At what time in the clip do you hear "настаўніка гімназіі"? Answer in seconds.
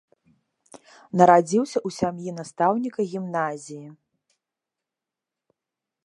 2.39-3.85